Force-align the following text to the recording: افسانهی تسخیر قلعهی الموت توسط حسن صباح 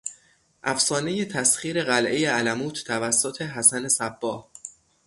افسانهی 0.63 1.25
تسخیر 1.25 1.83
قلعهی 1.83 2.25
الموت 2.25 2.83
توسط 2.83 3.41
حسن 3.41 3.87
صباح 3.87 4.47